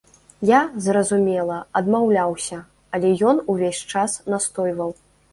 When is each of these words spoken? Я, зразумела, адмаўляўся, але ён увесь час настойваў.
Я, 0.49 0.59
зразумела, 0.85 1.57
адмаўляўся, 1.79 2.57
але 2.99 3.11
ён 3.33 3.41
увесь 3.55 3.83
час 3.93 4.17
настойваў. 4.35 4.91